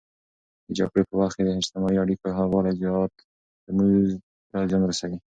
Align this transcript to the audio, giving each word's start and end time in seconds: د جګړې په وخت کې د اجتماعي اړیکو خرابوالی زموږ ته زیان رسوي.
د 0.65 0.69
جګړې 0.77 1.01
په 1.09 1.13
وخت 1.19 1.35
کې 1.37 1.43
د 1.45 1.49
اجتماعي 1.59 1.97
اړیکو 1.99 2.33
خرابوالی 2.35 2.71
زموږ 3.69 3.91
ته 4.49 4.57
زیان 4.69 4.83
رسوي. 4.89 5.17